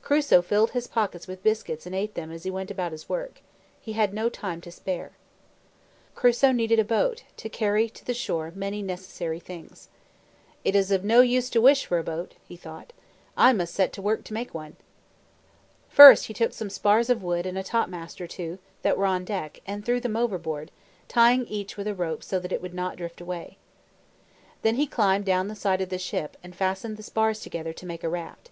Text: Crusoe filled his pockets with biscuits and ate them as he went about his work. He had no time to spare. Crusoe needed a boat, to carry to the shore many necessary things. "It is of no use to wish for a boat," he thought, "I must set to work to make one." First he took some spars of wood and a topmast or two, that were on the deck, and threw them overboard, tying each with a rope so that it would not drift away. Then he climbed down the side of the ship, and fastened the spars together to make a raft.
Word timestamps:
Crusoe 0.00 0.40
filled 0.40 0.70
his 0.70 0.86
pockets 0.86 1.26
with 1.26 1.42
biscuits 1.42 1.84
and 1.84 1.94
ate 1.94 2.14
them 2.14 2.30
as 2.32 2.44
he 2.44 2.50
went 2.50 2.70
about 2.70 2.92
his 2.92 3.10
work. 3.10 3.42
He 3.78 3.92
had 3.92 4.14
no 4.14 4.30
time 4.30 4.62
to 4.62 4.72
spare. 4.72 5.12
Crusoe 6.14 6.50
needed 6.50 6.78
a 6.78 6.82
boat, 6.82 7.24
to 7.36 7.50
carry 7.50 7.90
to 7.90 8.02
the 8.02 8.14
shore 8.14 8.50
many 8.54 8.80
necessary 8.80 9.38
things. 9.38 9.90
"It 10.64 10.74
is 10.74 10.90
of 10.90 11.04
no 11.04 11.20
use 11.20 11.50
to 11.50 11.60
wish 11.60 11.84
for 11.84 11.98
a 11.98 12.02
boat," 12.02 12.32
he 12.48 12.56
thought, 12.56 12.94
"I 13.36 13.52
must 13.52 13.74
set 13.74 13.92
to 13.92 14.00
work 14.00 14.24
to 14.24 14.32
make 14.32 14.54
one." 14.54 14.76
First 15.90 16.24
he 16.28 16.32
took 16.32 16.54
some 16.54 16.70
spars 16.70 17.10
of 17.10 17.22
wood 17.22 17.44
and 17.44 17.58
a 17.58 17.62
topmast 17.62 18.18
or 18.18 18.26
two, 18.26 18.58
that 18.80 18.96
were 18.96 19.04
on 19.04 19.24
the 19.24 19.26
deck, 19.26 19.60
and 19.66 19.84
threw 19.84 20.00
them 20.00 20.16
overboard, 20.16 20.70
tying 21.06 21.46
each 21.48 21.76
with 21.76 21.86
a 21.86 21.94
rope 21.94 22.22
so 22.22 22.38
that 22.38 22.50
it 22.50 22.62
would 22.62 22.72
not 22.72 22.96
drift 22.96 23.20
away. 23.20 23.58
Then 24.62 24.76
he 24.76 24.86
climbed 24.86 25.26
down 25.26 25.48
the 25.48 25.54
side 25.54 25.82
of 25.82 25.90
the 25.90 25.98
ship, 25.98 26.38
and 26.42 26.56
fastened 26.56 26.96
the 26.96 27.02
spars 27.02 27.40
together 27.40 27.74
to 27.74 27.84
make 27.84 28.02
a 28.02 28.08
raft. 28.08 28.48